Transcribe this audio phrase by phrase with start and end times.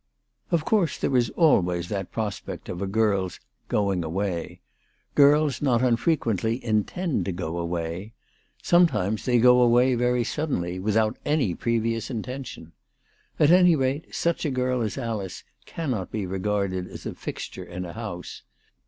[0.49, 3.39] Of course there is always that prospect of a girl's"
[3.77, 4.59] going away."
[5.13, 8.13] Girls not unfrequently intend to go away.
[8.63, 12.71] Sometimes they" go away" very sud denly, without any previous intention.
[13.39, 17.85] At any rate such a girl as Alice cannot be regarded as a fixture in
[17.85, 18.41] a house.